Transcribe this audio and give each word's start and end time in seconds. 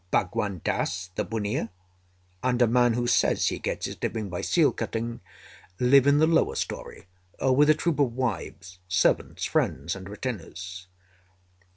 Bhagwan 0.09 0.61
Dass, 0.63 1.11
the 1.13 1.23
bunnia, 1.23 1.69
and 2.41 2.59
a 2.59 2.65
man 2.65 2.93
who 2.93 3.05
says 3.05 3.49
he 3.49 3.59
gets 3.59 3.85
his 3.85 3.97
living 4.01 4.31
by 4.31 4.41
seal 4.41 4.71
cutting, 4.71 5.21
live 5.79 6.07
in 6.07 6.17
the 6.17 6.25
lower 6.25 6.55
story 6.55 7.05
with 7.39 7.69
a 7.69 7.75
troop 7.75 7.99
of 7.99 8.13
wives, 8.15 8.79
servants, 8.87 9.45
friends, 9.45 9.95
and 9.95 10.09
retainers. 10.09 10.87